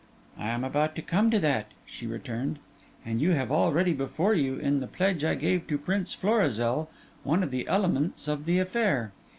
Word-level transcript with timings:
'I 0.39 0.47
am 0.49 0.63
about 0.63 0.95
to 0.95 1.03
come 1.03 1.29
to 1.29 1.37
that,' 1.37 1.73
she 1.85 2.07
returned. 2.07 2.57
'And 3.05 3.21
you 3.21 3.33
have 3.33 3.51
already 3.51 3.93
before 3.93 4.33
you, 4.33 4.55
in 4.55 4.79
the 4.79 4.87
pledge 4.87 5.23
I 5.23 5.35
gave 5.35 5.69
Prince 5.85 6.15
Florizel, 6.15 6.89
one 7.23 7.43
of 7.43 7.51
the 7.51 7.67
elements 7.67 8.27
of 8.27 8.45
the 8.45 8.57
affair. 8.57 9.11